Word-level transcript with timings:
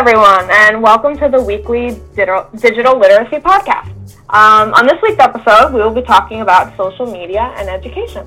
everyone, 0.00 0.48
and 0.50 0.82
welcome 0.82 1.14
to 1.14 1.28
the 1.28 1.38
weekly 1.38 1.90
digital 2.16 2.98
literacy 2.98 3.36
podcast. 3.36 3.92
Um, 4.30 4.72
on 4.72 4.86
this 4.86 4.96
week's 5.02 5.18
episode, 5.18 5.74
we 5.74 5.80
will 5.82 5.92
be 5.92 6.00
talking 6.00 6.40
about 6.40 6.74
social 6.74 7.04
media 7.04 7.52
and 7.58 7.68
education. 7.68 8.26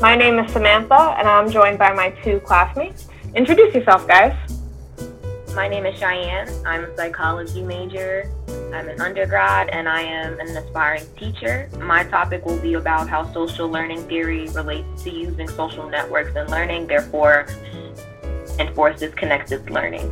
My 0.00 0.16
name 0.16 0.40
is 0.40 0.52
Samantha, 0.52 1.14
and 1.16 1.28
I'm 1.28 1.48
joined 1.48 1.78
by 1.78 1.92
my 1.92 2.10
two 2.24 2.40
classmates. 2.40 3.06
Introduce 3.36 3.72
yourself, 3.72 4.08
guys. 4.08 4.34
My 5.54 5.68
name 5.68 5.86
is 5.86 5.96
Cheyenne. 5.96 6.48
I'm 6.66 6.82
a 6.82 6.96
psychology 6.96 7.62
major. 7.62 8.28
I'm 8.74 8.88
an 8.88 9.00
undergrad 9.00 9.68
and 9.68 9.88
I 9.88 10.00
am 10.00 10.40
an 10.40 10.56
aspiring 10.56 11.04
teacher. 11.16 11.70
My 11.78 12.02
topic 12.02 12.44
will 12.44 12.60
be 12.60 12.74
about 12.74 13.08
how 13.08 13.32
social 13.32 13.68
learning 13.68 14.08
theory 14.08 14.48
relates 14.48 15.04
to 15.04 15.10
using 15.10 15.46
social 15.46 15.88
networks 15.88 16.34
and 16.34 16.50
learning, 16.50 16.88
therefore, 16.88 17.46
enforces 18.58 19.14
connected 19.14 19.70
learning. 19.70 20.10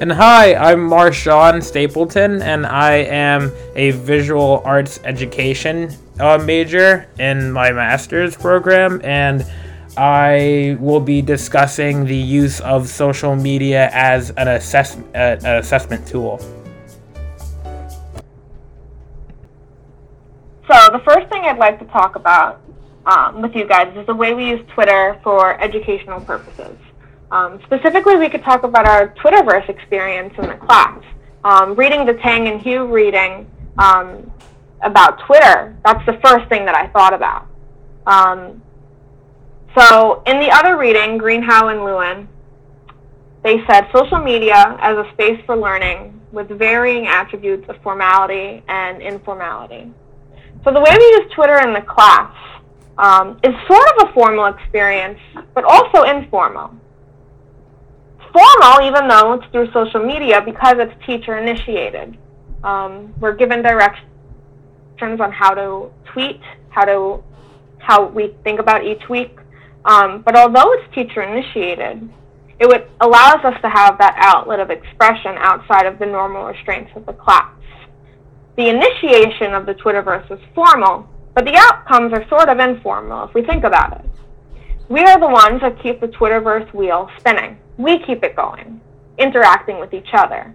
And 0.00 0.10
hi, 0.10 0.54
I'm 0.54 0.88
Marshawn 0.88 1.62
Stapleton, 1.62 2.40
and 2.40 2.66
I 2.66 2.94
am 2.94 3.52
a 3.76 3.90
visual 3.90 4.62
arts 4.64 4.98
education 5.04 5.94
uh, 6.18 6.38
major 6.38 7.06
in 7.18 7.52
my 7.52 7.70
master's 7.70 8.34
program. 8.34 9.02
And 9.04 9.46
I 9.96 10.78
will 10.80 10.98
be 11.00 11.20
discussing 11.20 12.06
the 12.06 12.16
use 12.16 12.58
of 12.60 12.88
social 12.88 13.36
media 13.36 13.90
as 13.92 14.30
an, 14.30 14.48
assess- 14.48 14.96
uh, 15.14 15.36
an 15.44 15.56
assessment 15.58 16.06
tool. 16.06 16.38
So, 20.68 20.88
the 20.90 21.02
first 21.04 21.28
thing 21.28 21.42
I'd 21.44 21.58
like 21.58 21.78
to 21.80 21.84
talk 21.86 22.16
about 22.16 22.62
um, 23.04 23.42
with 23.42 23.54
you 23.54 23.68
guys 23.68 23.94
is 23.94 24.06
the 24.06 24.14
way 24.14 24.32
we 24.32 24.48
use 24.48 24.66
Twitter 24.68 25.20
for 25.22 25.60
educational 25.60 26.20
purposes. 26.22 26.78
Um, 27.32 27.60
specifically, 27.64 28.16
we 28.16 28.28
could 28.28 28.44
talk 28.44 28.62
about 28.62 28.86
our 28.86 29.08
Twitterverse 29.14 29.66
experience 29.70 30.34
in 30.36 30.48
the 30.48 30.54
class. 30.54 31.02
Um, 31.44 31.74
reading 31.74 32.04
the 32.04 32.12
Tang 32.12 32.46
and 32.46 32.60
Hew 32.60 32.84
reading 32.84 33.50
um, 33.78 34.30
about 34.82 35.18
Twitter, 35.26 35.74
that's 35.82 36.04
the 36.04 36.20
first 36.22 36.46
thing 36.50 36.66
that 36.66 36.74
I 36.74 36.88
thought 36.88 37.14
about. 37.14 37.46
Um, 38.06 38.62
so 39.76 40.22
in 40.26 40.40
the 40.40 40.50
other 40.50 40.76
reading, 40.76 41.16
Greenhow 41.16 41.68
and 41.68 41.82
Lewin, 41.82 42.28
they 43.42 43.64
said 43.66 43.88
social 43.94 44.18
media 44.18 44.76
as 44.80 44.98
a 44.98 45.10
space 45.14 45.40
for 45.46 45.56
learning 45.56 46.20
with 46.32 46.50
varying 46.50 47.06
attributes 47.06 47.66
of 47.70 47.82
formality 47.82 48.62
and 48.68 49.00
informality. 49.00 49.90
So 50.64 50.70
the 50.70 50.80
way 50.80 50.94
we 50.98 51.04
use 51.04 51.32
Twitter 51.34 51.58
in 51.66 51.72
the 51.72 51.80
class 51.80 52.36
um, 52.98 53.40
is 53.42 53.54
sort 53.66 53.88
of 53.96 54.08
a 54.10 54.12
formal 54.12 54.44
experience, 54.46 55.18
but 55.54 55.64
also 55.64 56.02
informal. 56.02 56.76
Formal, 58.32 58.86
even 58.86 59.08
though 59.08 59.34
it's 59.34 59.46
through 59.52 59.70
social 59.72 60.04
media, 60.04 60.40
because 60.40 60.76
it's 60.78 60.94
teacher 61.04 61.36
initiated. 61.36 62.16
Um, 62.64 63.12
we're 63.20 63.34
given 63.34 63.62
directions 63.62 64.00
on 65.20 65.30
how 65.32 65.50
to 65.54 65.92
tweet, 66.12 66.40
how 66.70 66.84
to 66.84 67.22
how 67.78 68.06
we 68.06 68.34
think 68.44 68.60
about 68.60 68.84
each 68.84 69.08
week, 69.08 69.36
um, 69.84 70.22
but 70.22 70.36
although 70.36 70.72
it's 70.74 70.94
teacher 70.94 71.22
initiated, 71.22 72.08
it 72.60 72.68
would 72.68 72.86
allows 73.00 73.44
us 73.44 73.60
to 73.60 73.68
have 73.68 73.98
that 73.98 74.14
outlet 74.18 74.60
of 74.60 74.70
expression 74.70 75.34
outside 75.38 75.84
of 75.84 75.98
the 75.98 76.06
normal 76.06 76.44
restraints 76.46 76.92
of 76.94 77.04
the 77.06 77.12
class. 77.12 77.52
The 78.56 78.68
initiation 78.68 79.54
of 79.54 79.66
the 79.66 79.74
Twitterverse 79.74 80.30
is 80.30 80.38
formal, 80.54 81.08
but 81.34 81.44
the 81.44 81.56
outcomes 81.56 82.12
are 82.12 82.26
sort 82.28 82.48
of 82.48 82.60
informal 82.60 83.24
if 83.24 83.34
we 83.34 83.42
think 83.42 83.64
about 83.64 83.98
it. 83.98 84.06
We 84.88 85.00
are 85.00 85.18
the 85.18 85.28
ones 85.28 85.60
that 85.62 85.82
keep 85.82 86.00
the 86.00 86.08
Twitterverse 86.08 86.72
wheel 86.72 87.10
spinning. 87.18 87.58
We 87.82 87.98
keep 87.98 88.22
it 88.22 88.36
going, 88.36 88.80
interacting 89.18 89.80
with 89.80 89.92
each 89.92 90.10
other. 90.12 90.54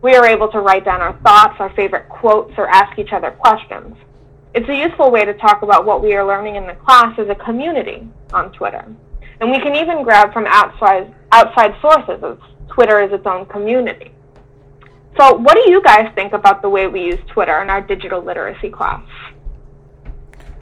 We 0.00 0.14
are 0.14 0.24
able 0.24 0.46
to 0.52 0.60
write 0.60 0.84
down 0.84 1.00
our 1.00 1.18
thoughts, 1.24 1.56
our 1.58 1.70
favorite 1.74 2.08
quotes, 2.08 2.54
or 2.56 2.68
ask 2.68 2.96
each 3.00 3.12
other 3.12 3.32
questions. 3.32 3.96
It's 4.54 4.68
a 4.68 4.76
useful 4.76 5.10
way 5.10 5.24
to 5.24 5.34
talk 5.34 5.62
about 5.62 5.84
what 5.84 6.04
we 6.04 6.14
are 6.14 6.24
learning 6.24 6.54
in 6.54 6.68
the 6.68 6.74
class 6.74 7.18
as 7.18 7.28
a 7.28 7.34
community 7.34 8.06
on 8.32 8.52
Twitter. 8.52 8.84
And 9.40 9.50
we 9.50 9.58
can 9.58 9.74
even 9.74 10.04
grab 10.04 10.32
from 10.32 10.46
outside, 10.46 11.12
outside 11.32 11.74
sources 11.80 12.22
as 12.22 12.38
Twitter 12.68 13.02
is 13.02 13.12
its 13.12 13.26
own 13.26 13.46
community. 13.46 14.12
So 15.18 15.34
what 15.34 15.54
do 15.54 15.68
you 15.68 15.82
guys 15.82 16.12
think 16.14 16.32
about 16.32 16.62
the 16.62 16.68
way 16.68 16.86
we 16.86 17.02
use 17.02 17.18
Twitter 17.26 17.60
in 17.60 17.70
our 17.70 17.80
digital 17.80 18.22
literacy 18.22 18.70
class? 18.70 19.04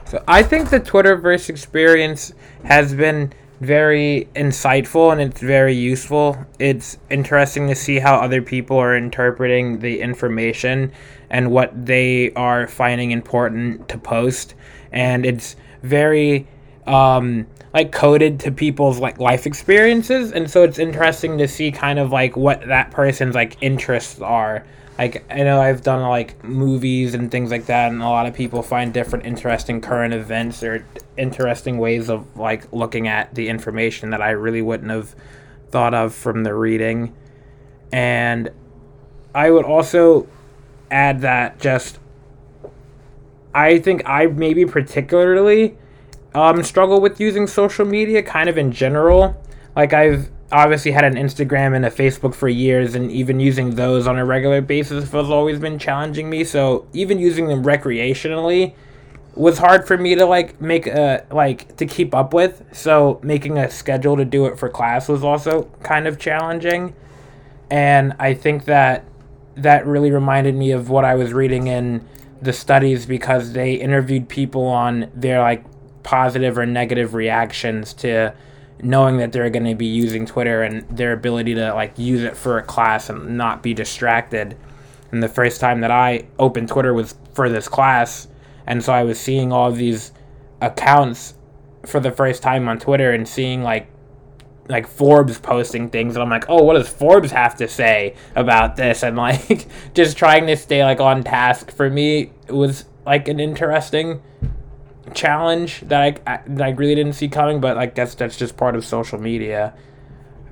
So 0.05 0.23
I 0.27 0.41
think 0.41 0.71
the 0.71 0.79
Twitterverse 0.79 1.47
experience 1.47 2.33
has 2.63 2.95
been 2.95 3.33
very 3.59 4.27
insightful 4.35 5.11
and 5.11 5.19
it's 5.21 5.41
very 5.41 5.73
useful. 5.73 6.37
It's 6.59 6.97
interesting 7.09 7.67
to 7.67 7.75
see 7.75 7.99
how 7.99 8.17
other 8.17 8.41
people 8.41 8.77
are 8.77 8.95
interpreting 8.95 9.79
the 9.79 9.99
information 10.01 10.91
and 11.29 11.51
what 11.51 11.85
they 11.85 12.31
are 12.33 12.67
finding 12.67 13.11
important 13.11 13.89
to 13.89 13.97
post. 13.97 14.53
And 14.91 15.25
it's 15.25 15.55
very 15.83 16.47
um, 16.85 17.47
like 17.73 17.91
coded 17.91 18.39
to 18.41 18.51
people's 18.51 18.99
like 18.99 19.19
life 19.19 19.45
experiences, 19.45 20.31
and 20.31 20.49
so 20.49 20.63
it's 20.63 20.79
interesting 20.79 21.37
to 21.37 21.47
see 21.47 21.71
kind 21.71 21.99
of 21.99 22.11
like 22.11 22.37
what 22.37 22.65
that 22.67 22.91
person's 22.91 23.35
like 23.35 23.57
interests 23.61 24.21
are. 24.21 24.65
Like 24.97 25.23
I 25.31 25.43
know 25.43 25.61
I've 25.61 25.83
done 25.83 26.01
like 26.01 26.43
movies 26.43 27.13
and 27.13 27.29
things 27.29 27.51
like 27.51 27.67
that, 27.67 27.91
and 27.91 28.01
a 28.01 28.05
lot 28.05 28.25
of 28.25 28.33
people 28.33 28.63
find 28.63 28.93
different 28.93 29.25
interesting 29.25 29.79
current 29.79 30.13
events 30.13 30.63
or 30.63 30.85
interesting 31.17 31.77
ways 31.77 32.09
of 32.09 32.35
like 32.35 32.71
looking 32.73 33.07
at 33.07 33.35
the 33.35 33.47
information 33.49 34.09
that 34.09 34.21
I 34.21 34.31
really 34.31 34.61
wouldn't 34.61 34.89
have 34.89 35.15
thought 35.69 35.93
of 35.93 36.13
from 36.13 36.43
the 36.43 36.53
reading. 36.53 37.13
And 37.91 38.49
I 39.35 39.51
would 39.51 39.65
also 39.65 40.27
add 40.89 41.21
that 41.21 41.59
just 41.59 41.99
I 43.53 43.79
think 43.79 44.01
I 44.05 44.27
maybe 44.27 44.65
particularly 44.65 45.77
um, 46.33 46.61
struggle 46.63 47.01
with 47.01 47.19
using 47.19 47.47
social 47.47 47.85
media 47.85 48.21
kind 48.21 48.49
of 48.49 48.57
in 48.57 48.71
general. 48.71 49.35
Like 49.75 49.93
I've 49.93 50.29
obviously 50.51 50.91
had 50.91 51.03
an 51.03 51.15
Instagram 51.15 51.75
and 51.75 51.85
a 51.85 51.91
Facebook 51.91 52.33
for 52.33 52.47
years, 52.47 52.95
and 52.95 53.11
even 53.11 53.39
using 53.39 53.75
those 53.75 54.07
on 54.07 54.17
a 54.17 54.25
regular 54.25 54.61
basis 54.61 55.11
has 55.11 55.29
always 55.29 55.59
been 55.59 55.77
challenging 55.77 56.29
me. 56.29 56.43
So 56.43 56.87
even 56.93 57.19
using 57.19 57.47
them 57.47 57.63
recreationally 57.63 58.73
was 59.35 59.59
hard 59.59 59.87
for 59.87 59.97
me 59.97 60.15
to 60.15 60.25
like 60.25 60.59
make 60.59 60.87
a 60.87 61.25
like 61.31 61.75
to 61.77 61.85
keep 61.85 62.15
up 62.15 62.33
with. 62.33 62.63
So 62.71 63.19
making 63.23 63.57
a 63.57 63.69
schedule 63.69 64.17
to 64.17 64.25
do 64.25 64.45
it 64.45 64.57
for 64.57 64.69
class 64.69 65.07
was 65.07 65.23
also 65.23 65.63
kind 65.83 66.07
of 66.07 66.17
challenging. 66.17 66.95
And 67.69 68.13
I 68.17 68.33
think 68.33 68.65
that 68.65 69.05
that 69.55 69.85
really 69.85 70.11
reminded 70.11 70.55
me 70.55 70.71
of 70.71 70.89
what 70.89 71.03
I 71.03 71.15
was 71.15 71.33
reading 71.33 71.67
in 71.67 72.07
the 72.41 72.53
studies 72.53 73.05
because 73.05 73.53
they 73.53 73.73
interviewed 73.73 74.29
people 74.29 74.65
on 74.65 75.11
their 75.13 75.39
like 75.39 75.65
positive 76.03 76.57
or 76.57 76.65
negative 76.65 77.13
reactions 77.13 77.93
to 77.93 78.33
knowing 78.81 79.17
that 79.17 79.31
they're 79.31 79.49
going 79.49 79.65
to 79.65 79.75
be 79.75 79.85
using 79.85 80.25
Twitter 80.25 80.63
and 80.63 80.87
their 80.89 81.13
ability 81.13 81.55
to 81.55 81.73
like 81.73 81.97
use 81.97 82.23
it 82.23 82.37
for 82.37 82.57
a 82.57 82.63
class 82.63 83.09
and 83.09 83.37
not 83.37 83.63
be 83.63 83.73
distracted. 83.73 84.57
And 85.11 85.23
the 85.23 85.29
first 85.29 85.59
time 85.59 85.81
that 85.81 85.91
I 85.91 86.27
opened 86.37 86.69
Twitter 86.69 86.93
was 86.93 87.15
for 87.33 87.49
this 87.49 87.67
class, 87.67 88.27
and 88.65 88.83
so 88.83 88.93
I 88.93 89.03
was 89.03 89.19
seeing 89.19 89.51
all 89.51 89.71
these 89.71 90.11
accounts 90.61 91.33
for 91.85 91.99
the 91.99 92.11
first 92.11 92.43
time 92.43 92.67
on 92.67 92.79
Twitter 92.79 93.11
and 93.11 93.27
seeing 93.27 93.63
like 93.63 93.87
like 94.69 94.85
Forbes 94.85 95.39
posting 95.39 95.89
things 95.89 96.15
and 96.15 96.23
I'm 96.23 96.29
like, 96.29 96.45
"Oh, 96.49 96.61
what 96.63 96.73
does 96.73 96.89
Forbes 96.89 97.31
have 97.31 97.55
to 97.57 97.67
say 97.67 98.15
about 98.35 98.75
this?" 98.75 99.03
and 99.03 99.15
like 99.17 99.67
just 99.93 100.17
trying 100.17 100.45
to 100.47 100.57
stay 100.57 100.83
like 100.83 100.99
on 100.99 101.23
task 101.23 101.71
for 101.71 101.89
me 101.89 102.31
was 102.49 102.85
like 103.05 103.29
an 103.29 103.39
interesting 103.39 104.21
challenge 105.13 105.81
that 105.81 106.21
I, 106.27 106.39
I, 106.61 106.69
really 106.69 106.95
didn't 106.95 107.13
see 107.13 107.27
coming, 107.27 107.59
but 107.59 107.75
like 107.75 107.95
that's 107.95 108.15
that's 108.15 108.37
just 108.37 108.57
part 108.57 108.75
of 108.75 108.85
social 108.85 109.19
media. 109.19 109.73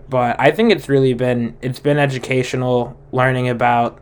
But 0.07 0.39
I 0.39 0.51
think 0.51 0.71
it's 0.71 0.88
really 0.88 1.13
been 1.13 1.57
it's 1.61 1.79
been 1.79 1.97
educational 1.97 2.97
learning 3.11 3.49
about 3.49 4.02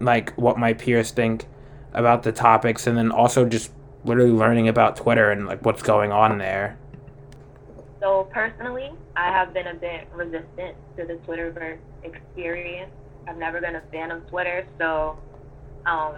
like 0.00 0.32
what 0.34 0.58
my 0.58 0.72
peers 0.72 1.10
think 1.10 1.46
about 1.92 2.22
the 2.22 2.32
topics 2.32 2.86
and 2.86 2.96
then 2.96 3.10
also 3.10 3.44
just 3.44 3.72
literally 4.04 4.30
learning 4.30 4.68
about 4.68 4.96
Twitter 4.96 5.30
and 5.30 5.46
like 5.46 5.64
what's 5.64 5.82
going 5.82 6.12
on 6.12 6.38
there. 6.38 6.78
So 8.00 8.28
personally, 8.32 8.92
I 9.16 9.26
have 9.26 9.52
been 9.52 9.66
a 9.66 9.74
bit 9.74 10.08
resistant 10.14 10.76
to 10.96 11.04
the 11.04 11.18
Twitterverse 11.26 11.78
experience. 12.04 12.92
I've 13.26 13.36
never 13.36 13.60
been 13.60 13.76
a 13.76 13.82
fan 13.92 14.10
of 14.10 14.26
Twitter, 14.28 14.66
so 14.78 15.18
um, 15.84 16.16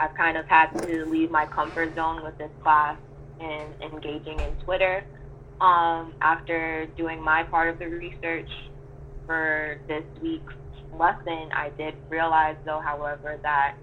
I've 0.00 0.14
kind 0.14 0.38
of 0.38 0.46
had 0.46 0.70
to 0.82 1.04
leave 1.04 1.30
my 1.30 1.44
comfort 1.44 1.94
zone 1.94 2.24
with 2.24 2.36
this 2.38 2.50
class 2.62 2.96
and 3.38 3.68
engaging 3.82 4.40
in 4.40 4.56
Twitter. 4.64 5.04
Um, 5.60 6.14
after 6.22 6.86
doing 6.96 7.22
my 7.22 7.42
part 7.42 7.68
of 7.68 7.78
the 7.78 7.86
research 7.86 8.48
for 9.26 9.78
this 9.88 10.04
week's 10.22 10.54
lesson, 10.98 11.50
I 11.52 11.70
did 11.76 11.94
realize, 12.08 12.56
though, 12.64 12.80
however, 12.80 13.38
that 13.42 13.74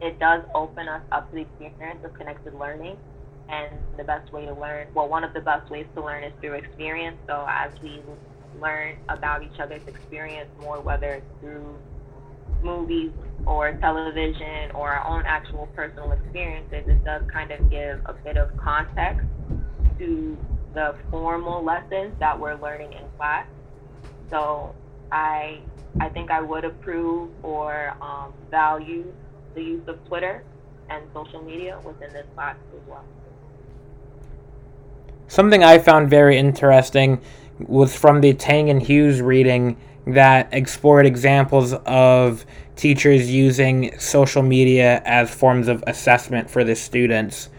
it 0.00 0.18
does 0.18 0.42
open 0.56 0.88
us 0.88 1.02
up 1.12 1.30
to 1.30 1.36
the 1.36 1.42
experience 1.42 2.04
of 2.04 2.14
connected 2.14 2.54
learning. 2.54 2.96
And 3.48 3.70
the 3.96 4.04
best 4.04 4.32
way 4.32 4.46
to 4.46 4.54
learn, 4.54 4.88
well, 4.92 5.08
one 5.08 5.22
of 5.22 5.32
the 5.34 5.40
best 5.40 5.70
ways 5.70 5.86
to 5.94 6.04
learn 6.04 6.24
is 6.24 6.32
through 6.40 6.54
experience. 6.54 7.16
So 7.28 7.46
as 7.48 7.72
we 7.80 8.00
learn 8.60 8.96
about 9.08 9.44
each 9.44 9.60
other's 9.60 9.86
experience 9.86 10.50
more, 10.60 10.80
whether 10.80 11.10
it's 11.10 11.40
through 11.40 11.76
movies 12.62 13.10
or 13.46 13.72
television 13.74 14.70
or 14.74 14.90
our 14.90 15.06
own 15.06 15.24
actual 15.26 15.66
personal 15.74 16.12
experiences, 16.12 16.84
it 16.86 17.04
does 17.04 17.22
kind 17.32 17.50
of 17.50 17.70
give 17.70 18.00
a 18.06 18.12
bit 18.12 18.36
of 18.36 18.54
context 18.56 19.26
to 19.98 20.36
the 20.74 20.94
formal 21.10 21.62
lessons 21.62 22.14
that 22.18 22.38
we're 22.38 22.54
learning 22.60 22.92
in 22.92 23.02
class. 23.16 23.46
So 24.30 24.74
I 25.10 25.60
I 25.98 26.08
think 26.08 26.30
I 26.30 26.40
would 26.40 26.64
approve 26.64 27.30
or 27.42 27.96
um, 28.00 28.32
value 28.50 29.12
the 29.54 29.62
use 29.62 29.88
of 29.88 30.04
Twitter 30.06 30.44
and 30.88 31.02
social 31.12 31.42
media 31.42 31.80
within 31.84 32.12
this 32.12 32.26
class 32.34 32.56
as 32.74 32.88
well. 32.88 33.04
Something 35.26 35.64
I 35.64 35.78
found 35.78 36.10
very 36.10 36.38
interesting 36.38 37.20
was 37.58 37.94
from 37.94 38.20
the 38.20 38.34
Tang 38.34 38.70
and 38.70 38.82
Hughes 38.82 39.20
reading 39.20 39.76
that 40.14 40.48
explored 40.52 41.06
examples 41.06 41.72
of 41.72 42.44
teachers 42.76 43.30
using 43.30 43.98
social 43.98 44.42
media 44.42 45.02
as 45.04 45.32
forms 45.34 45.68
of 45.68 45.84
assessment 45.86 46.50
for 46.50 46.64
the 46.64 46.74
students. 46.74 47.50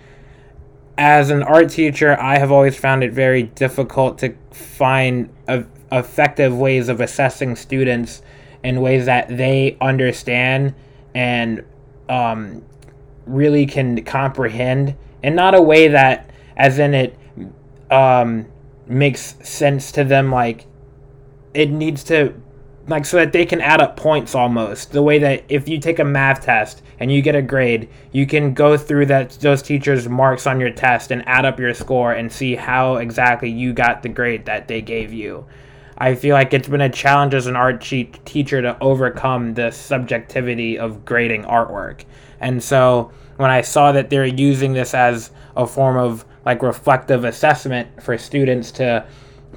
As 0.98 1.30
an 1.30 1.44
art 1.44 1.70
teacher, 1.70 2.20
I 2.20 2.38
have 2.38 2.52
always 2.52 2.76
found 2.76 3.04
it 3.04 3.12
very 3.14 3.44
difficult 3.44 4.18
to 4.20 4.36
find 4.52 5.30
a, 5.48 5.66
effective 5.92 6.58
ways 6.58 6.90
of 6.90 7.02
assessing 7.02 7.56
students 7.56 8.22
in 8.64 8.82
ways 8.82 9.06
that 9.06 9.28
they 9.28 9.78
understand 9.82 10.74
and 11.14 11.64
um, 12.10 12.64
really 13.26 13.66
can 13.66 14.04
comprehend, 14.04 14.96
and 15.24 15.36
not 15.36 15.56
a 15.56 15.62
way 15.62 15.88
that, 15.88 16.30
as 16.58 16.80
in 16.80 16.94
it, 16.94 17.18
um, 17.90 18.46
makes 18.88 19.36
sense 19.48 19.92
to 19.94 20.04
them 20.04 20.32
like 20.32 20.66
it 21.54 21.70
needs 21.70 22.04
to 22.06 22.34
like 22.88 23.06
so 23.06 23.18
that 23.18 23.32
they 23.32 23.46
can 23.46 23.62
add 23.62 23.82
up 23.82 23.96
points 23.96 24.34
almost. 24.36 24.92
The 24.92 25.04
way 25.04 25.20
that 25.20 25.44
if 25.50 25.70
you 25.70 25.80
take 25.80 26.00
a 26.00 26.04
math 26.04 26.44
test 26.44 26.82
and 27.00 27.12
you 27.12 27.22
get 27.22 27.36
a 27.36 27.42
grade 27.42 27.90
you 28.12 28.26
can 28.26 28.54
go 28.54 28.78
through 28.78 29.08
that 29.08 29.32
those 29.42 29.62
teachers 29.62 30.10
marks 30.10 30.48
on 30.48 30.60
your 30.60 30.72
test 30.72 31.12
and 31.12 31.28
add 31.28 31.46
up 31.46 31.60
your 31.60 31.74
score 31.74 32.14
and 32.14 32.32
see 32.32 32.56
how 32.56 32.96
exactly 32.96 33.50
you 33.50 33.74
got 33.74 34.02
the 34.02 34.10
grade 34.10 34.46
that 34.46 34.68
they 34.68 34.82
gave 34.82 35.14
you. 35.14 35.46
I 35.98 36.16
feel 36.16 36.34
like 36.34 36.54
it's 36.54 36.68
been 36.68 36.82
a 36.82 36.90
challenge 36.90 37.36
as 37.36 37.46
an 37.46 37.56
art 37.56 37.82
teacher 37.82 38.62
to 38.62 38.78
overcome 38.82 39.54
the 39.54 39.70
subjectivity 39.70 40.80
of 40.80 41.06
grading 41.06 41.44
artwork. 41.44 42.06
And 42.40 42.64
so 42.64 43.12
when 43.38 43.50
i 43.50 43.62
saw 43.62 43.92
that 43.92 44.10
they're 44.10 44.26
using 44.26 44.74
this 44.74 44.94
as 44.94 45.32
a 45.56 45.66
form 45.66 45.98
of 45.98 46.26
like 46.46 46.62
reflective 46.62 47.24
assessment 47.24 48.02
for 48.02 48.18
students 48.18 48.72
to 48.72 49.06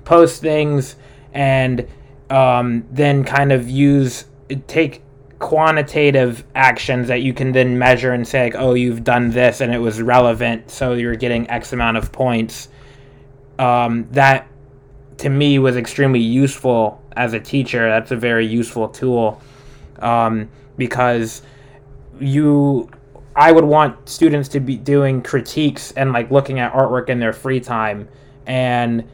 post 0.05 0.41
things 0.41 0.97
and 1.35 1.87
um, 2.31 2.87
then 2.91 3.25
kind 3.25 3.53
of 3.53 3.69
use 3.69 4.25
take 4.67 5.03
quantitative 5.39 6.45
actions 6.55 7.09
that 7.09 7.21
you 7.21 7.35
can 7.35 7.53
then 7.53 7.79
measure 7.79 8.13
and 8.13 8.27
say 8.27 8.45
like 8.45 8.55
oh 8.57 8.73
you've 8.73 9.05
done 9.05 9.31
this 9.31 9.61
and 9.61 9.75
it 9.75 9.79
was 9.79 10.01
relevant 10.01 10.71
so 10.71 10.95
you're 10.95 11.17
getting 11.17 11.49
x 11.51 11.73
amount 11.73 11.97
of 11.97 12.11
points. 12.13 12.69
Um, 13.59 14.09
that 14.13 14.49
to 15.19 15.29
me 15.29 15.59
was 15.59 15.77
extremely 15.77 16.21
useful 16.21 17.01
as 17.17 17.35
a 17.35 17.41
teacher. 17.41 17.89
That's 17.89 18.11
a 18.11 18.17
very 18.17 18.47
useful 18.47 18.89
tool 18.89 19.41
um, 19.99 20.49
because 20.77 21.43
you 22.21 22.89
I 23.37 23.51
would 23.51 23.65
want 23.65 24.09
students 24.09 24.49
to 24.51 24.61
be 24.61 24.77
doing 24.77 25.23
critiques 25.23 25.91
and 25.93 26.13
like 26.13 26.31
looking 26.31 26.61
at 26.61 26.73
artwork 26.73 27.09
in 27.09 27.19
their 27.19 27.33
free 27.33 27.61
time 27.61 28.09
and 28.47 29.05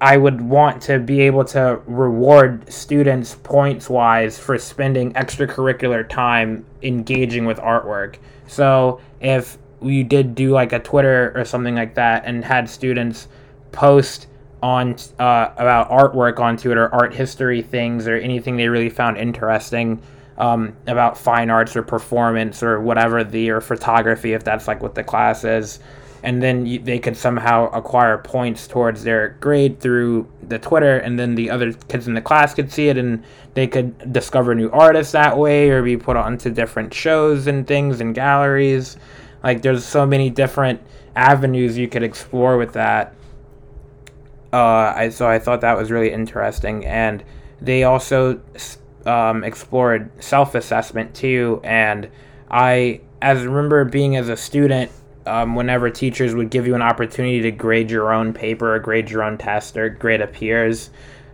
I 0.00 0.16
would 0.16 0.40
want 0.42 0.82
to 0.82 0.98
be 0.98 1.22
able 1.22 1.44
to 1.46 1.80
reward 1.86 2.70
students 2.70 3.36
points 3.42 3.88
wise 3.88 4.38
for 4.38 4.58
spending 4.58 5.12
extracurricular 5.14 6.06
time 6.06 6.66
engaging 6.82 7.46
with 7.46 7.58
artwork. 7.58 8.16
So 8.46 9.00
if 9.20 9.56
we 9.80 10.02
did 10.02 10.34
do 10.34 10.50
like 10.50 10.72
a 10.72 10.78
Twitter 10.78 11.32
or 11.34 11.44
something 11.44 11.74
like 11.74 11.94
that 11.94 12.24
and 12.26 12.44
had 12.44 12.68
students 12.68 13.28
post 13.72 14.26
on 14.62 14.96
uh, 15.18 15.50
about 15.56 15.90
artwork 15.90 16.40
onto 16.40 16.70
it 16.70 16.76
or 16.76 16.94
art 16.94 17.14
history 17.14 17.62
things, 17.62 18.06
or 18.08 18.16
anything 18.16 18.56
they 18.56 18.68
really 18.68 18.90
found 18.90 19.16
interesting 19.16 20.02
um, 20.38 20.76
about 20.86 21.16
fine 21.16 21.50
arts 21.50 21.76
or 21.76 21.82
performance 21.82 22.62
or 22.62 22.80
whatever 22.80 23.24
the 23.24 23.50
or 23.50 23.60
photography 23.60 24.32
if 24.34 24.44
that's 24.44 24.68
like 24.68 24.82
what 24.82 24.94
the 24.94 25.04
class 25.04 25.44
is 25.44 25.78
and 26.22 26.42
then 26.42 26.66
you, 26.66 26.78
they 26.78 26.98
could 26.98 27.16
somehow 27.16 27.70
acquire 27.70 28.18
points 28.18 28.66
towards 28.66 29.04
their 29.04 29.36
grade 29.40 29.80
through 29.80 30.28
the 30.46 30.58
Twitter, 30.58 30.98
and 30.98 31.18
then 31.18 31.34
the 31.34 31.50
other 31.50 31.72
kids 31.72 32.08
in 32.08 32.14
the 32.14 32.20
class 32.20 32.54
could 32.54 32.72
see 32.72 32.88
it, 32.88 32.96
and 32.96 33.22
they 33.54 33.66
could 33.66 34.12
discover 34.12 34.54
new 34.54 34.70
artists 34.70 35.12
that 35.12 35.36
way, 35.36 35.70
or 35.70 35.82
be 35.82 35.96
put 35.96 36.16
onto 36.16 36.50
different 36.50 36.92
shows 36.92 37.46
and 37.46 37.66
things 37.66 38.00
and 38.00 38.14
galleries. 38.14 38.96
Like 39.42 39.62
there's 39.62 39.84
so 39.84 40.06
many 40.06 40.30
different 40.30 40.80
avenues 41.14 41.78
you 41.78 41.88
could 41.88 42.02
explore 42.02 42.58
with 42.58 42.72
that. 42.74 43.14
Uh, 44.52 44.92
I 44.96 45.08
so 45.10 45.28
I 45.28 45.38
thought 45.38 45.60
that 45.60 45.76
was 45.76 45.90
really 45.90 46.12
interesting, 46.12 46.84
and 46.86 47.22
they 47.60 47.84
also 47.84 48.40
um, 49.04 49.44
explored 49.44 50.10
self-assessment 50.22 51.14
too. 51.14 51.60
And 51.64 52.10
I, 52.50 53.00
as 53.22 53.44
remember 53.44 53.84
being 53.84 54.16
as 54.16 54.28
a 54.28 54.36
student 54.36 54.90
um, 55.26 55.54
whenever 55.54 55.90
teachers 55.90 56.34
would 56.34 56.50
give 56.50 56.66
you 56.66 56.74
an 56.74 56.82
opportunity 56.82 57.40
to 57.42 57.50
grade 57.50 57.90
your 57.90 58.12
own 58.12 58.32
paper 58.32 58.74
or 58.74 58.78
grade 58.78 59.10
your 59.10 59.22
own 59.22 59.38
test 59.38 59.76
or 59.76 59.88
grade 59.88 60.20
a 60.20 60.26
peers. 60.26 60.90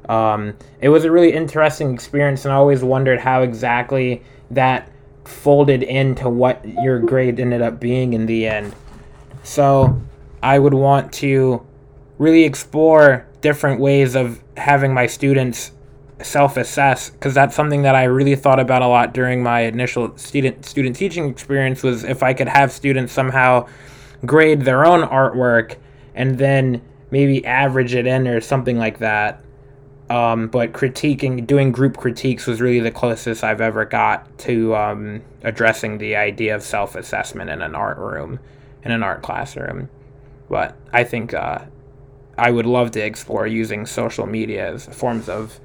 Um, 0.08 0.54
it 0.80 0.88
was 0.88 1.04
a 1.04 1.10
really 1.10 1.32
interesting 1.32 1.94
experience, 1.94 2.44
and 2.44 2.52
I 2.52 2.56
always 2.56 2.82
wondered 2.82 3.20
how 3.20 3.42
exactly 3.42 4.22
that 4.50 4.90
folded 5.24 5.82
into 5.82 6.28
what 6.28 6.66
your 6.82 6.98
grade 6.98 7.38
ended 7.38 7.62
up 7.62 7.78
being 7.78 8.12
in 8.12 8.26
the 8.26 8.46
end. 8.46 8.74
So 9.44 10.00
I 10.42 10.58
would 10.58 10.74
want 10.74 11.12
to 11.14 11.64
really 12.18 12.44
explore 12.44 13.26
different 13.40 13.80
ways 13.80 14.14
of 14.14 14.42
having 14.56 14.92
my 14.92 15.06
students 15.06 15.72
self-assess 16.22 17.10
because 17.10 17.34
that's 17.34 17.54
something 17.54 17.82
that 17.82 17.94
I 17.94 18.04
really 18.04 18.36
thought 18.36 18.60
about 18.60 18.82
a 18.82 18.86
lot 18.86 19.14
during 19.14 19.42
my 19.42 19.60
initial 19.60 20.16
student 20.16 20.64
student 20.64 20.96
teaching 20.96 21.28
experience 21.28 21.82
was 21.82 22.04
if 22.04 22.22
I 22.22 22.34
could 22.34 22.48
have 22.48 22.72
students 22.72 23.12
somehow 23.12 23.68
grade 24.24 24.62
their 24.62 24.84
own 24.84 25.02
artwork 25.02 25.76
and 26.14 26.38
then 26.38 26.82
maybe 27.10 27.44
average 27.44 27.94
it 27.94 28.06
in 28.06 28.26
or 28.26 28.40
something 28.40 28.78
like 28.78 28.98
that. 28.98 29.42
Um, 30.10 30.48
but 30.48 30.72
critiquing, 30.72 31.46
doing 31.46 31.72
group 31.72 31.96
critiques 31.96 32.46
was 32.46 32.60
really 32.60 32.80
the 32.80 32.90
closest 32.90 33.42
I've 33.44 33.60
ever 33.60 33.84
got 33.84 34.38
to 34.40 34.74
um, 34.74 35.22
addressing 35.42 35.98
the 35.98 36.16
idea 36.16 36.54
of 36.54 36.62
self-assessment 36.62 37.48
in 37.48 37.62
an 37.62 37.74
art 37.74 37.96
room, 37.96 38.38
in 38.84 38.90
an 38.90 39.02
art 39.02 39.22
classroom. 39.22 39.88
But 40.50 40.76
I 40.92 41.04
think 41.04 41.32
uh, 41.32 41.60
I 42.36 42.50
would 42.50 42.66
love 42.66 42.90
to 42.92 43.00
explore 43.00 43.46
using 43.46 43.86
social 43.86 44.26
media 44.26 44.74
as 44.74 44.86
forms 44.86 45.28
of 45.28 45.60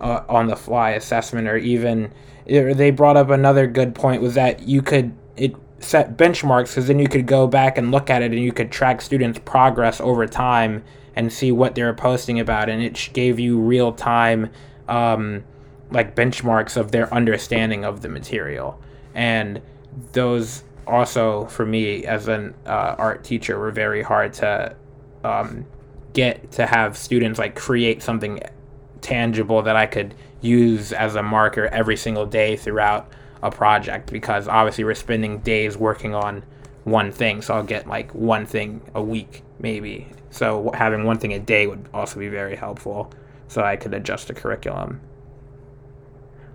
uh, 0.00 0.22
on 0.28 0.46
the 0.46 0.56
fly 0.56 0.90
assessment 0.90 1.48
or 1.48 1.56
even 1.56 2.12
they 2.46 2.90
brought 2.90 3.16
up 3.16 3.28
another 3.28 3.66
good 3.66 3.94
point 3.94 4.22
was 4.22 4.34
that 4.34 4.62
you 4.62 4.80
could 4.80 5.14
it 5.36 5.54
set 5.80 6.16
benchmarks 6.16 6.68
because 6.68 6.86
then 6.86 6.98
you 6.98 7.08
could 7.08 7.26
go 7.26 7.46
back 7.46 7.78
and 7.78 7.90
look 7.90 8.10
at 8.10 8.22
it 8.22 8.32
and 8.32 8.40
you 8.40 8.52
could 8.52 8.70
track 8.70 9.00
students 9.00 9.38
progress 9.44 10.00
over 10.00 10.26
time 10.26 10.82
and 11.14 11.32
see 11.32 11.52
what 11.52 11.74
they 11.74 11.82
were 11.82 11.94
posting 11.94 12.40
about 12.40 12.68
and 12.68 12.82
it 12.82 13.10
gave 13.12 13.38
you 13.38 13.58
real 13.58 13.92
time 13.92 14.50
um, 14.88 15.44
like 15.90 16.14
benchmarks 16.14 16.76
of 16.76 16.92
their 16.92 17.12
understanding 17.12 17.84
of 17.84 18.00
the 18.02 18.08
material. 18.08 18.80
And 19.14 19.60
those 20.12 20.64
also 20.86 21.46
for 21.46 21.66
me 21.66 22.04
as 22.04 22.28
an 22.28 22.54
uh, 22.66 22.94
art 22.98 23.24
teacher 23.24 23.58
were 23.58 23.70
very 23.70 24.02
hard 24.02 24.32
to 24.34 24.74
um, 25.24 25.66
get 26.12 26.50
to 26.52 26.66
have 26.66 26.96
students 26.96 27.38
like 27.38 27.54
create 27.54 28.02
something 28.02 28.40
tangible 29.00 29.62
that 29.62 29.76
I 29.76 29.86
could 29.86 30.14
use 30.40 30.92
as 30.92 31.14
a 31.14 31.22
marker 31.22 31.66
every 31.66 31.96
single 31.96 32.26
day 32.26 32.56
throughout 32.56 33.10
a 33.42 33.50
project 33.50 34.10
because 34.10 34.48
obviously 34.48 34.84
we're 34.84 34.94
spending 34.94 35.38
days 35.38 35.76
working 35.76 36.14
on 36.14 36.44
one 36.84 37.12
thing. 37.12 37.42
So 37.42 37.54
I'll 37.54 37.62
get 37.62 37.86
like 37.86 38.14
one 38.14 38.46
thing 38.46 38.80
a 38.94 39.02
week 39.02 39.42
maybe. 39.58 40.08
So 40.30 40.70
having 40.74 41.04
one 41.04 41.18
thing 41.18 41.32
a 41.32 41.38
day 41.38 41.66
would 41.66 41.88
also 41.92 42.18
be 42.18 42.28
very 42.28 42.56
helpful 42.56 43.12
so 43.48 43.62
I 43.62 43.76
could 43.76 43.94
adjust 43.94 44.28
the 44.28 44.34
curriculum. 44.34 45.00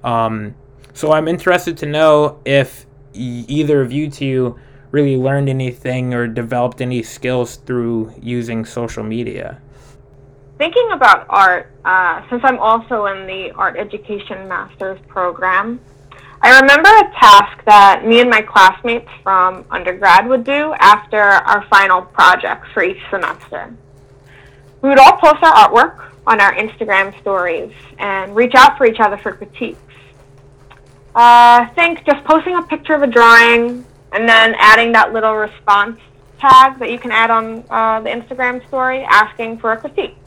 Um, 0.04 0.56
so 0.94 1.12
I'm 1.12 1.28
interested 1.28 1.78
to 1.78 1.86
know 1.86 2.40
if 2.46 2.86
either 3.14 3.82
of 3.82 3.92
you 3.92 4.10
two 4.10 4.60
really 4.92 5.18
learned 5.18 5.50
anything 5.50 6.14
or 6.14 6.28
developed 6.28 6.82
any 6.82 7.02
skills 7.02 7.56
through 7.58 8.14
using 8.22 8.64
social 8.64 9.04
media 9.04 9.60
thinking 10.58 10.90
about 10.92 11.26
art, 11.30 11.72
uh, 11.86 12.22
since 12.30 12.42
I'm 12.44 12.60
also 12.60 13.06
in 13.08 13.26
the 13.28 13.52
art 13.52 13.78
education 13.78 14.48
master's 14.48 15.00
program, 15.08 15.80
I 16.42 16.60
remember 16.60 16.90
a 16.90 17.12
task 17.20 17.64
that 17.66 18.06
me 18.06 18.20
and 18.20 18.30
my 18.30 18.42
classmates 18.42 19.10
from 19.24 19.66
undergrad 19.72 20.28
would 20.28 20.44
do 20.44 20.74
after 20.80 21.20
our 21.20 21.66
final 21.68 22.02
projects 22.02 22.68
for 22.74 22.84
each 22.84 23.02
semester. 23.10 23.74
We 24.82 24.90
would 24.90 25.00
all 25.00 25.18
post 25.18 25.42
our 25.42 25.70
artwork 25.70 26.12
on 26.28 26.42
our 26.42 26.54
Instagram 26.56 27.18
stories 27.22 27.74
and 27.98 28.36
reach 28.36 28.56
out 28.56 28.78
for 28.78 28.86
each 28.86 29.00
other 29.00 29.18
for 29.18 29.32
critiques. 29.32 29.80
Uh, 31.16 31.68
think 31.76 32.06
just 32.06 32.24
posting 32.26 32.56
a 32.56 32.64
picture 32.64 32.94
of 32.94 33.04
a 33.04 33.08
drawing 33.08 33.86
and 34.12 34.28
then 34.28 34.56
adding 34.58 34.92
that 34.92 35.14
little 35.14 35.36
response 35.36 36.00
tag 36.40 36.78
that 36.80 36.92
you 36.92 37.00
can 37.00 37.12
add 37.12 37.32
on 37.32 37.64
uh, 37.70 38.02
the 38.02 38.10
Instagram 38.10 38.66
story 38.68 39.06
asking 39.10 39.60
for 39.60 39.72
a 39.72 39.78
critique. 39.78 40.18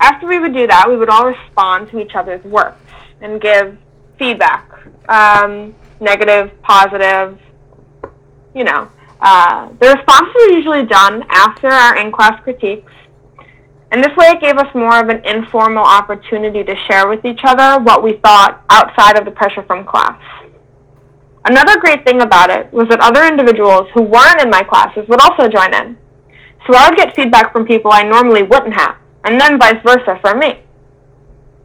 After 0.00 0.26
we 0.26 0.38
would 0.38 0.54
do 0.54 0.66
that, 0.66 0.88
we 0.88 0.96
would 0.96 1.08
all 1.08 1.26
respond 1.26 1.90
to 1.90 2.00
each 2.00 2.14
other's 2.14 2.44
work 2.44 2.76
and 3.20 3.40
give 3.40 3.78
feedback, 4.18 4.70
um, 5.08 5.74
negative, 6.00 6.50
positive, 6.62 7.38
you 8.54 8.64
know. 8.64 8.90
Uh, 9.20 9.70
the 9.80 9.88
responses 9.88 10.34
were 10.34 10.52
usually 10.52 10.84
done 10.84 11.24
after 11.30 11.68
our 11.68 11.96
in-class 11.96 12.42
critiques, 12.42 12.92
and 13.90 14.02
this 14.02 14.14
way 14.16 14.26
it 14.26 14.40
gave 14.40 14.56
us 14.58 14.74
more 14.74 15.00
of 15.00 15.08
an 15.08 15.24
informal 15.24 15.84
opportunity 15.84 16.64
to 16.64 16.74
share 16.88 17.08
with 17.08 17.24
each 17.24 17.40
other 17.44 17.82
what 17.82 18.02
we 18.02 18.14
thought 18.24 18.64
outside 18.68 19.16
of 19.16 19.24
the 19.24 19.30
pressure 19.30 19.62
from 19.62 19.84
class. 19.84 20.20
Another 21.46 21.78
great 21.78 22.04
thing 22.04 22.22
about 22.22 22.50
it 22.50 22.72
was 22.72 22.88
that 22.88 23.00
other 23.00 23.24
individuals 23.24 23.88
who 23.94 24.02
weren't 24.02 24.40
in 24.42 24.50
my 24.50 24.62
classes 24.62 25.06
would 25.08 25.20
also 25.20 25.48
join 25.48 25.74
in. 25.74 25.96
So 26.66 26.74
I 26.74 26.88
would 26.88 26.96
get 26.96 27.14
feedback 27.14 27.52
from 27.52 27.66
people 27.66 27.92
I 27.92 28.02
normally 28.02 28.42
wouldn't 28.42 28.74
have, 28.74 28.96
and 29.24 29.40
then 29.40 29.58
vice 29.58 29.80
versa 29.84 30.18
for 30.20 30.34
me. 30.36 30.60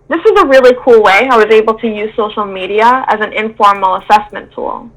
This 0.10 0.22
is 0.26 0.42
a 0.42 0.48
really 0.48 0.76
cool 0.84 1.04
way 1.04 1.28
I 1.30 1.38
was 1.38 1.54
able 1.54 1.76
to 1.76 1.88
use 1.88 2.10
social 2.16 2.46
media 2.46 3.06
as 3.10 3.20
an 3.22 3.32
informal 3.34 4.02
assessment 4.02 4.52
tool. 4.54 4.90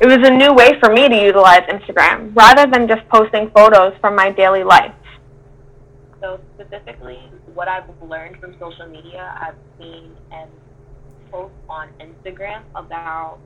It 0.00 0.06
was 0.06 0.18
a 0.22 0.30
new 0.30 0.54
way 0.54 0.78
for 0.78 0.92
me 0.92 1.08
to 1.08 1.16
utilize 1.16 1.62
Instagram 1.62 2.34
rather 2.36 2.70
than 2.70 2.86
just 2.86 3.06
posting 3.08 3.50
photos 3.50 3.92
from 4.00 4.14
my 4.14 4.30
daily 4.30 4.62
life. 4.62 4.94
So 6.20 6.38
specifically, 6.54 7.18
what 7.54 7.66
I've 7.66 7.90
learned 8.00 8.38
from 8.38 8.54
social 8.60 8.86
media, 8.86 9.36
I've 9.40 9.58
seen 9.78 10.14
and 10.30 10.48
post 11.30 11.54
on 11.68 11.88
Instagram 11.98 12.62
about 12.76 13.38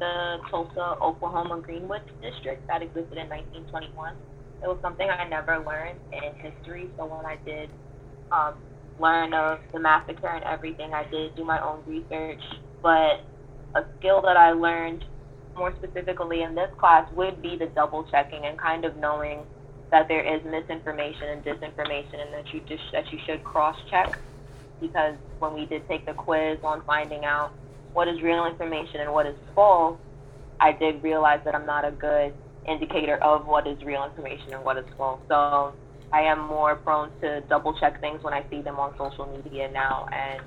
the 0.00 0.38
Tulsa, 0.50 0.98
Oklahoma 1.00 1.60
Greenwood 1.60 2.02
district 2.20 2.66
that 2.66 2.82
existed 2.82 3.16
in 3.16 3.28
1921. 3.28 4.16
It 4.62 4.66
was 4.66 4.78
something 4.82 5.08
I 5.08 5.28
never 5.28 5.58
learned 5.64 6.00
in 6.12 6.34
history, 6.34 6.90
so 6.96 7.06
when 7.06 7.24
I 7.24 7.36
did 7.44 7.70
um, 8.32 8.54
learn 8.98 9.34
of 9.34 9.58
the 9.72 9.80
massacre 9.80 10.28
and 10.28 10.44
everything, 10.44 10.92
I 10.94 11.04
did 11.10 11.34
do 11.36 11.44
my 11.44 11.60
own 11.62 11.80
research. 11.86 12.40
But 12.82 13.24
a 13.74 13.84
skill 13.98 14.22
that 14.22 14.36
I 14.36 14.52
learned 14.52 15.04
more 15.56 15.72
specifically 15.76 16.42
in 16.42 16.54
this 16.54 16.70
class 16.78 17.08
would 17.14 17.40
be 17.42 17.56
the 17.58 17.66
double 17.74 18.04
checking 18.10 18.44
and 18.44 18.58
kind 18.58 18.84
of 18.84 18.96
knowing 18.96 19.40
that 19.90 20.08
there 20.08 20.22
is 20.22 20.42
misinformation 20.44 21.28
and 21.28 21.44
disinformation 21.44 22.18
and 22.20 22.32
that 22.34 22.52
you 22.52 22.60
just 22.68 22.82
that 22.92 23.04
you 23.12 23.18
should 23.26 23.44
cross 23.44 23.76
check 23.90 24.18
because 24.80 25.14
when 25.38 25.54
we 25.54 25.66
did 25.66 25.86
take 25.88 26.04
the 26.06 26.12
quiz 26.12 26.58
on 26.64 26.82
finding 26.84 27.24
out 27.24 27.52
what 27.92 28.08
is 28.08 28.20
real 28.22 28.46
information 28.46 29.00
and 29.00 29.12
what 29.12 29.26
is 29.26 29.36
false, 29.54 29.98
I 30.60 30.72
did 30.72 31.02
realize 31.02 31.40
that 31.44 31.54
I'm 31.54 31.66
not 31.66 31.84
a 31.84 31.92
good 31.92 32.34
indicator 32.66 33.16
of 33.22 33.46
what 33.46 33.66
is 33.66 33.78
real 33.84 34.04
information 34.04 34.54
and 34.54 34.64
what 34.64 34.76
is 34.76 34.84
false. 34.96 35.20
So 35.28 35.72
I 36.14 36.20
am 36.20 36.38
more 36.46 36.76
prone 36.76 37.10
to 37.22 37.40
double 37.48 37.76
check 37.80 38.00
things 38.00 38.22
when 38.22 38.32
I 38.32 38.44
see 38.48 38.62
them 38.62 38.78
on 38.78 38.96
social 38.96 39.26
media 39.26 39.68
now 39.72 40.06
and 40.12 40.40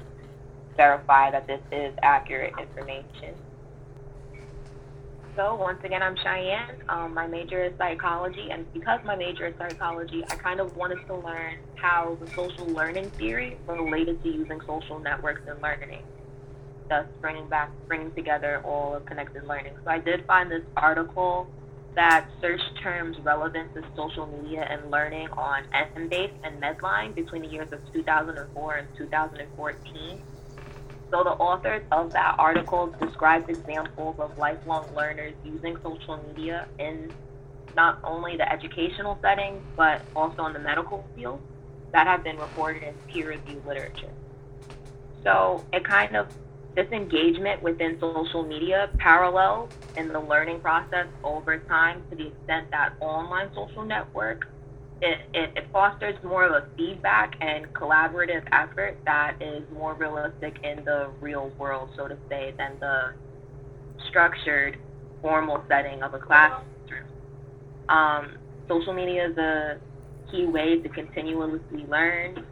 verify 0.78 1.30
that 1.30 1.46
this 1.46 1.60
is 1.74 1.94
accurate 2.02 2.54
information. 2.58 3.36
So 5.36 5.56
once 5.56 5.80
again, 5.84 6.02
I'm 6.02 6.16
Cheyenne. 6.16 6.78
Um, 6.88 7.14
my 7.14 7.28
major 7.28 7.66
is 7.66 7.74
psychology, 7.78 8.48
and 8.50 8.66
because 8.72 9.02
my 9.04 9.18
major 9.18 9.48
is 9.48 9.56
psychology, 9.58 10.24
I 10.30 10.36
kind 10.36 10.62
of 10.62 10.74
wanted 10.78 11.06
to 11.08 11.16
learn 11.16 11.58
how 11.76 12.18
the 12.22 12.28
social 12.28 12.66
learning 12.68 13.10
theory 13.12 13.58
related 13.68 14.24
to 14.24 14.30
using 14.30 14.62
social 14.62 15.00
networks 15.00 15.42
and 15.50 15.62
learning 15.62 16.02
thus 16.88 17.06
bringing 17.20 17.50
back, 17.50 17.70
bringing 17.90 18.14
together 18.14 18.62
all 18.64 18.96
of 18.96 19.06
connected 19.06 19.44
learning. 19.46 19.74
So 19.84 19.92
I 19.92 20.00
did 20.00 20.26
find 20.26 20.50
this 20.50 20.64
article 20.78 21.50
that 21.98 22.28
search 22.40 22.62
terms 22.82 23.18
relevant 23.26 23.74
to 23.74 23.82
social 23.96 24.28
media 24.28 24.64
and 24.70 24.92
learning 24.92 25.28
on 25.36 25.64
Embase 25.98 26.32
and 26.44 26.62
Medline 26.62 27.16
between 27.16 27.42
the 27.42 27.48
years 27.48 27.68
of 27.74 27.80
2004 27.92 28.78
and 28.78 28.88
2014. 28.96 30.20
So 31.10 31.24
the 31.24 31.32
authors 31.32 31.82
of 31.92 32.14
that 32.14 32.36
article 32.38 32.92
described 33.02 33.50
examples 33.50 34.16
of 34.20 34.30
lifelong 34.38 34.86
learners 34.96 35.34
using 35.44 35.76
social 35.84 36.22
media 36.28 36.68
in 36.78 37.10
not 37.76 38.00
only 38.04 38.38
the 38.38 38.52
educational 38.52 39.18
setting, 39.24 39.62
but 39.76 40.06
also 40.16 40.46
in 40.46 40.54
the 40.54 40.60
medical 40.60 41.08
field 41.16 41.40
that 41.94 42.06
have 42.06 42.24
been 42.24 42.38
reported 42.38 42.84
in 42.84 42.94
peer-reviewed 43.12 43.66
literature. 43.66 44.14
So 45.24 45.64
it 45.74 45.84
kind 45.84 46.16
of 46.16 46.28
this 46.78 46.88
engagement 46.92 47.62
within 47.64 47.98
social 48.00 48.48
media 48.48 48.88
parallels 49.00 49.68
in 49.98 50.10
the 50.10 50.20
learning 50.20 50.62
process 50.62 51.08
over 51.24 51.58
time 51.68 52.04
to 52.10 52.16
the 52.16 52.28
extent 52.28 52.68
that 52.72 52.94
online 53.02 53.50
social 53.56 53.84
network 53.84 54.46
it, 55.02 55.18
it, 55.34 55.52
it, 55.56 55.66
fosters 55.72 56.16
more 56.24 56.46
of 56.46 56.52
a 56.52 56.68
feedback 56.76 57.36
and 57.42 57.66
collaborative 57.74 58.42
effort 58.52 58.98
that 59.06 59.36
is 59.42 59.64
more 59.72 59.94
realistic 59.94 60.56
in 60.64 60.84
the 60.86 61.10
real 61.22 61.52
world, 61.60 61.90
so 61.96 62.08
to 62.08 62.18
say, 62.30 62.54
than 62.58 62.72
the 62.80 63.14
structured, 64.10 64.78
formal 65.22 65.64
setting 65.68 66.02
of 66.02 66.16
a 66.16 66.20
classroom. 66.20 66.66
Um, 67.90 68.38
social 68.68 68.94
media 68.94 69.30
is 69.30 69.38
a 69.38 69.78
key 70.32 70.48
way 70.48 70.82
to 70.82 70.90
continuously 70.90 71.86
learn 71.88 72.44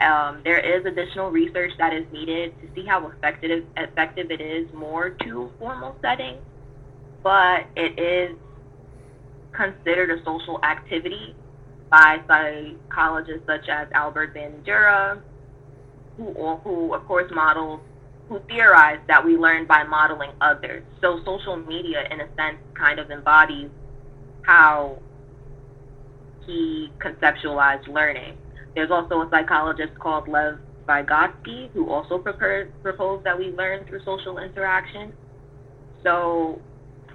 um, 0.00 0.40
there 0.44 0.58
is 0.58 0.84
additional 0.86 1.30
research 1.30 1.72
that 1.78 1.92
is 1.92 2.04
needed 2.12 2.54
to 2.60 2.68
see 2.74 2.86
how 2.86 3.06
effective 3.08 3.64
effective 3.76 4.30
it 4.30 4.40
is 4.40 4.72
more 4.72 5.10
to 5.10 5.50
formal 5.58 5.96
settings, 6.02 6.42
but 7.22 7.66
it 7.76 7.98
is 7.98 8.36
considered 9.52 10.10
a 10.10 10.24
social 10.24 10.62
activity 10.64 11.34
by 11.90 12.20
psychologists 12.26 13.46
such 13.46 13.68
as 13.68 13.88
Albert 13.94 14.34
Bandura, 14.34 15.20
who, 16.16 16.56
who 16.64 16.94
of 16.94 17.06
course 17.06 17.30
models, 17.32 17.80
who 18.28 18.40
theorized 18.48 19.02
that 19.06 19.24
we 19.24 19.36
learn 19.36 19.66
by 19.66 19.84
modeling 19.84 20.30
others. 20.40 20.82
So 21.00 21.20
social 21.24 21.56
media, 21.56 22.04
in 22.10 22.20
a 22.20 22.26
sense, 22.36 22.58
kind 22.74 22.98
of 22.98 23.10
embodies 23.10 23.70
how 24.42 24.98
he 26.46 26.90
conceptualized 26.98 27.86
learning. 27.88 28.34
There's 28.74 28.90
also 28.90 29.22
a 29.22 29.28
psychologist 29.30 29.92
called 30.00 30.28
Lev 30.28 30.58
Vygotsky 30.88 31.70
who 31.72 31.90
also 31.90 32.18
proposed 32.18 33.24
that 33.24 33.38
we 33.38 33.54
learn 33.56 33.84
through 33.84 34.00
social 34.04 34.38
interaction. 34.38 35.12
So 36.02 36.60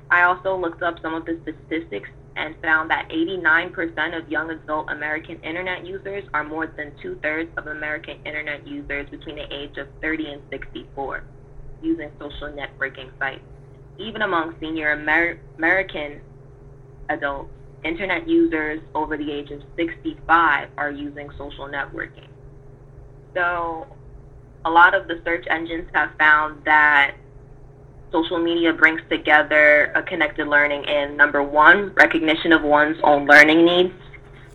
I 0.10 0.24
also 0.24 0.58
looked 0.58 0.82
up 0.82 0.96
some 1.02 1.14
of 1.14 1.26
the 1.26 1.40
statistics 1.44 2.10
and 2.36 2.56
found 2.62 2.90
that 2.90 3.10
89% 3.12 4.18
of 4.18 4.30
young 4.30 4.50
adult 4.52 4.90
American 4.90 5.38
internet 5.44 5.86
users 5.86 6.24
are 6.34 6.44
more 6.44 6.68
than 6.78 6.94
two 7.02 7.18
thirds 7.22 7.50
of 7.58 7.68
American 7.68 8.16
internet 8.26 8.66
users 8.66 9.10
between 9.10 9.36
the 9.36 9.54
age 9.54 9.78
of 9.78 9.88
30 10.02 10.34
and 10.34 10.42
64 10.50 11.24
using 11.82 12.10
social 12.20 12.50
networking 12.50 13.10
sites. 13.20 13.44
Even 13.98 14.22
among 14.22 14.54
senior 14.60 14.94
Amer- 14.94 15.40
American 15.58 16.22
adults, 17.10 17.52
internet 17.84 18.28
users 18.28 18.82
over 18.96 19.18
the 19.18 19.32
age 19.32 19.52
of 19.52 19.62
65 19.76 20.70
are 20.78 20.92
using 20.92 21.30
social 21.38 21.68
networking. 21.68 22.28
So, 23.34 23.88
a 24.66 24.70
lot 24.70 24.94
of 24.94 25.08
the 25.08 25.22
search 25.24 25.46
engines 25.50 25.88
have 25.94 26.12
found 26.18 26.64
that 26.66 27.16
social 28.12 28.40
media 28.40 28.74
brings 28.74 29.02
together 29.10 29.92
a 29.96 30.02
connected 30.02 30.48
learning 30.48 30.84
in 30.86 31.16
number 31.16 31.44
one, 31.44 31.94
recognition 31.94 32.52
of 32.52 32.64
one's 32.64 32.98
own 33.04 33.26
learning 33.26 33.66
needs, 33.66 33.94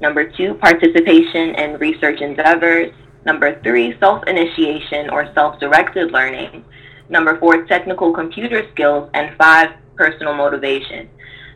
number 0.01 0.29
two, 0.29 0.55
participation 0.55 1.55
in 1.55 1.79
research 1.79 2.21
endeavors, 2.21 2.93
number 3.25 3.61
three, 3.63 3.97
self 3.99 4.27
initiation 4.27 5.09
or 5.11 5.33
self 5.35 5.59
directed 5.61 6.13
learning, 6.13 6.65
number 7.09 7.39
four, 7.39 7.65
technical 7.65 8.13
computer 8.13 8.69
skills, 8.73 9.09
and 9.15 9.37
five, 9.37 9.71
personal 9.97 10.35
motivation. 10.35 11.09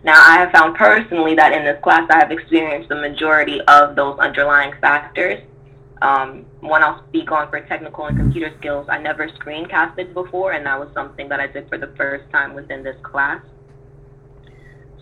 Now, 0.05 0.15
I 0.15 0.39
have 0.39 0.53
found 0.53 0.77
personally 0.77 1.35
that 1.35 1.53
in 1.53 1.65
this 1.65 1.83
class 1.83 2.09
I 2.11 2.19
have 2.19 2.31
experienced 2.31 2.89
the 2.89 2.97
majority 2.97 3.61
of 3.63 3.97
those 3.97 4.19
underlying 4.19 4.73
factors. 4.81 5.41
Um, 6.01 6.47
one 6.61 6.85
I'll 6.85 7.05
speak 7.09 7.33
on 7.33 7.51
for 7.51 7.61
technical 7.61 8.07
and 8.07 8.17
computer 8.17 8.55
skills, 8.59 8.87
I 8.89 8.99
never 8.99 9.29
screencasted 9.29 10.15
before, 10.15 10.53
and 10.53 10.65
that 10.67 10.79
was 10.79 10.89
something 10.95 11.29
that 11.29 11.41
I 11.41 11.49
did 11.49 11.69
for 11.69 11.77
the 11.77 11.89
first 11.97 12.31
time 12.31 12.55
within 12.55 12.85
this 12.85 12.97
class. 13.03 13.43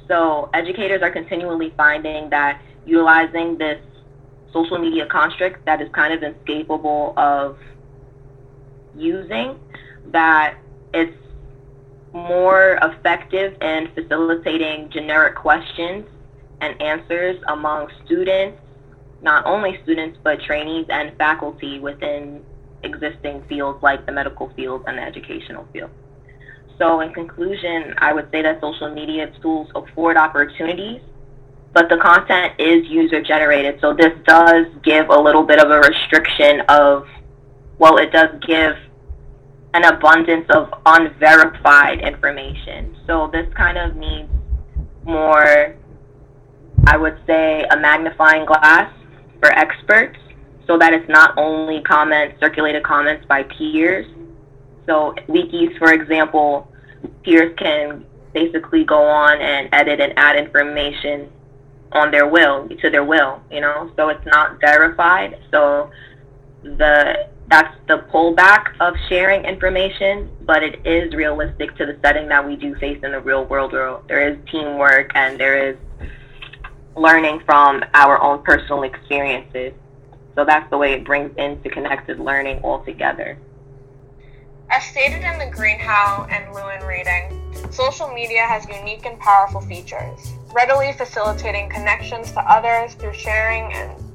So 0.09 0.49
educators 0.55 1.03
are 1.03 1.11
continually 1.11 1.75
finding 1.77 2.31
that 2.31 2.63
utilizing 2.87 3.59
this 3.59 3.81
social 4.53 4.79
media 4.79 5.07
construct 5.07 5.67
that 5.67 5.83
is 5.83 5.91
kind 5.93 6.15
of 6.15 6.23
inescapable 6.23 7.13
of 7.19 7.59
using, 8.95 9.59
that 10.13 10.57
it's 10.95 11.17
more 12.17 12.79
effective 12.83 13.61
in 13.61 13.89
facilitating 13.95 14.89
generic 14.91 15.37
questions 15.37 16.07
and 16.63 16.81
answers 16.81 17.37
among 17.49 17.89
students 18.05 18.59
not 19.23 19.45
only 19.47 19.79
students 19.83 20.19
but 20.23 20.41
trainees 20.41 20.87
and 20.89 21.17
faculty 21.17 21.79
within 21.79 22.43
existing 22.83 23.43
fields 23.49 23.83
like 23.83 24.07
the 24.07 24.13
medical 24.13 24.51
field 24.55 24.85
and 24.87 24.99
the 24.99 25.03
educational 25.03 25.67
field. 25.73 25.91
So, 26.79 27.01
in 27.01 27.13
conclusion, 27.13 27.95
I 27.99 28.13
would 28.13 28.31
say 28.31 28.43
that 28.43 28.61
social 28.61 28.93
media 28.93 29.33
tools 29.41 29.69
afford 29.75 30.17
opportunities, 30.17 31.01
but 31.73 31.89
the 31.89 31.97
content 31.97 32.53
is 32.59 32.87
user 32.87 33.23
generated. 33.23 33.79
So, 33.81 33.95
this 33.95 34.13
does 34.27 34.67
give 34.83 35.09
a 35.09 35.19
little 35.19 35.43
bit 35.43 35.59
of 35.59 35.71
a 35.71 35.81
restriction 35.81 36.61
of, 36.69 37.09
well, 37.79 37.97
it 37.97 38.13
does 38.13 38.29
give 38.47 38.77
an 39.77 39.85
abundance 39.85 40.47
of 40.51 40.73
unverified 40.87 42.01
information. 42.01 42.97
So, 43.07 43.29
this 43.33 43.47
kind 43.55 43.79
of 43.79 43.97
needs 43.97 44.29
more, 45.05 45.77
I 46.87 46.97
would 46.97 47.19
say, 47.27 47.65
a 47.71 47.77
magnifying 47.77 48.45
glass 48.47 48.93
for 49.41 49.53
experts 49.53 50.19
so 50.67 50.79
that 50.79 50.93
it's 50.93 51.09
not 51.09 51.37
only 51.37 51.81
comments, 51.83 52.41
circulated 52.41 52.83
comments 52.83 53.25
by 53.27 53.45
peers. 53.45 54.07
So 54.87 55.15
wikis, 55.29 55.79
for 55.79 55.93
example, 55.93 56.71
peers 57.23 57.55
can 57.57 58.05
basically 58.33 58.85
go 58.85 59.03
on 59.03 59.41
and 59.41 59.69
edit 59.73 60.01
and 60.01 60.13
add 60.17 60.37
information 60.37 61.31
on 61.93 62.11
their 62.11 62.27
will, 62.27 62.69
to 62.69 62.91
their 62.91 63.05
will, 63.05 63.41
you 63.51 63.61
know, 63.61 63.91
so 63.97 64.09
it's 64.09 64.27
not 64.27 64.61
verified. 64.61 65.39
So 65.51 65.91
the 66.63 67.29
that's 67.49 67.75
the 67.87 67.99
pullback 68.13 68.75
of 68.81 68.95
sharing 69.09 69.45
information, 69.45 70.29
but 70.43 70.63
it 70.63 70.85
is 70.85 71.15
realistic 71.15 71.77
to 71.77 71.87
the 71.87 71.97
setting 72.03 72.29
that 72.29 72.47
we 72.47 72.57
do 72.57 72.75
face 72.77 72.99
in 73.05 73.13
the 73.13 73.21
real 73.21 73.45
world 73.45 73.73
where 73.73 73.99
there 74.09 74.29
is 74.29 74.37
teamwork 74.51 75.13
and 75.15 75.39
there 75.39 75.71
is 75.71 75.77
learning 76.97 77.41
from 77.47 77.85
our 77.95 78.21
own 78.21 78.43
personal 78.43 78.83
experiences. 78.83 79.73
So 80.35 80.45
that's 80.45 80.69
the 80.71 80.77
way 80.77 80.93
it 80.95 81.05
brings 81.05 81.37
into 81.37 81.71
connected 81.71 82.19
learning 82.19 82.61
altogether. 82.65 83.39
As 84.69 84.83
stated 84.85 85.23
in 85.23 85.39
the 85.39 85.55
Greenhow 85.55 86.27
and 86.29 86.53
Lewin 86.53 86.83
reading, 86.83 87.71
social 87.71 88.09
media 88.09 88.43
has 88.43 88.67
unique 88.69 89.07
and 89.07 89.19
powerful 89.21 89.61
features, 89.61 90.33
readily 90.53 90.93
facilitating 90.93 91.71
connections 91.71 92.33
to 92.33 92.41
others 92.41 92.95
through 92.95 93.15
sharing 93.15 93.73
and 93.73 94.06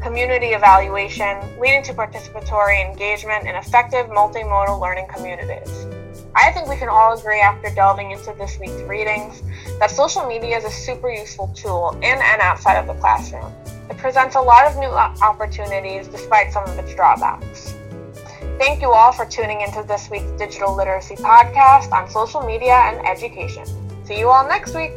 community 0.00 0.48
evaluation, 0.48 1.38
leading 1.60 1.82
to 1.84 1.94
participatory 1.94 2.84
engagement 2.88 3.46
and 3.46 3.56
effective 3.56 4.06
multimodal 4.06 4.80
learning 4.80 5.06
communities. 5.08 5.86
I 6.34 6.52
think 6.52 6.68
we 6.68 6.76
can 6.76 6.88
all 6.88 7.18
agree 7.18 7.40
after 7.40 7.74
delving 7.74 8.12
into 8.12 8.32
this 8.38 8.58
week's 8.60 8.80
readings 8.82 9.42
that 9.80 9.90
social 9.90 10.26
media 10.26 10.58
is 10.58 10.64
a 10.64 10.70
super 10.70 11.10
useful 11.10 11.48
tool 11.48 11.90
in 11.96 12.04
and 12.04 12.40
outside 12.40 12.76
of 12.76 12.86
the 12.86 12.94
classroom. 12.94 13.52
It 13.90 13.96
presents 13.96 14.36
a 14.36 14.40
lot 14.40 14.66
of 14.66 14.76
new 14.76 14.86
opportunities 14.86 16.06
despite 16.08 16.52
some 16.52 16.64
of 16.64 16.78
its 16.78 16.94
drawbacks. 16.94 17.74
Thank 18.58 18.82
you 18.82 18.92
all 18.92 19.12
for 19.12 19.24
tuning 19.24 19.62
into 19.62 19.82
this 19.82 20.10
week's 20.10 20.30
Digital 20.32 20.74
Literacy 20.74 21.16
Podcast 21.16 21.92
on 21.92 22.10
social 22.10 22.42
media 22.42 22.74
and 22.74 23.06
education. 23.06 23.64
See 24.04 24.18
you 24.18 24.28
all 24.28 24.46
next 24.46 24.74
week. 24.74 24.92